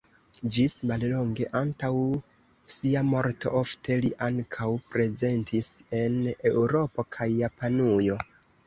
Ĝis 0.53 0.73
mallonge 0.91 1.45
antaŭ 1.59 1.89
sia 2.77 3.05
morto 3.11 3.53
ofte 3.61 3.99
li 4.07 4.11
ankaŭ 4.31 4.71
prezentis 4.97 5.71
en 6.03 6.21
Eŭropo 6.55 7.09
kaj 7.19 7.33
Japanujo. 7.47 8.23